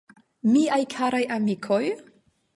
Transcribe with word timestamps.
Miaj 0.53 0.79
karaj 0.95 1.21
amikoj? 1.37 1.83